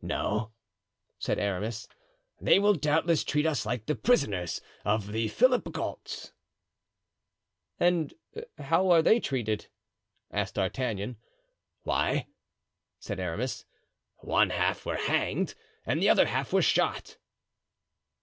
"No," 0.00 0.52
said 1.18 1.38
Aramis, 1.38 1.86
"they 2.40 2.58
will 2.58 2.72
doubtless 2.72 3.22
treat 3.22 3.44
us 3.44 3.66
like 3.66 3.84
the 3.84 3.94
prisoners 3.94 4.62
of 4.86 5.12
the 5.12 5.28
Philipghauts." 5.28 6.32
"And 7.78 8.14
how 8.56 8.86
were 8.88 9.02
they 9.02 9.20
treated?" 9.20 9.66
asked 10.30 10.54
D'Artagnan. 10.54 11.18
"Why," 11.82 12.26
said 13.00 13.20
Aramis, 13.20 13.66
"one 14.20 14.48
half 14.48 14.86
were 14.86 14.96
hanged 14.96 15.54
and 15.84 16.00
the 16.00 16.08
other 16.08 16.24
half 16.24 16.54
were 16.54 16.62
shot." 16.62 17.18